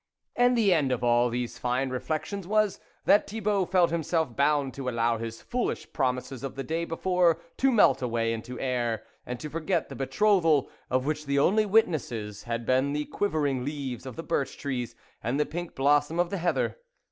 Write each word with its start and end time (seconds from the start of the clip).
And 0.35 0.57
the 0.57 0.73
end 0.73 0.91
of 0.91 1.03
all 1.03 1.29
these 1.29 1.59
fine 1.59 1.91
reflections 1.91 2.47
was, 2.47 2.79
that 3.05 3.29
Thibault 3.29 3.67
felt 3.67 3.91
himself 3.91 4.35
bound 4.35 4.73
to 4.73 4.89
allow 4.89 5.19
his 5.19 5.43
foolish 5.43 5.93
promises 5.93 6.43
of 6.43 6.55
the 6.55 6.63
day 6.63 6.85
before 6.85 7.39
to 7.57 7.71
melt 7.71 8.01
away 8.01 8.33
into 8.33 8.59
air, 8.59 9.03
and 9.27 9.39
to 9.39 9.47
forget 9.47 9.89
the 9.89 9.95
betrothal, 9.95 10.71
of 10.89 11.05
which 11.05 11.27
the 11.27 11.37
only 11.37 11.67
witnesses 11.67 12.41
had 12.45 12.65
been 12.65 12.93
the 12.93 13.05
quivering 13.05 13.63
leaves 13.63 14.07
of 14.07 14.15
the 14.15 14.23
birch 14.23 14.57
trees, 14.57 14.95
and 15.21 15.39
the 15.39 15.45
pink 15.45 15.75
blossom 15.75 16.19
of 16.19 16.31
the 16.31 16.37
heather. 16.39 16.77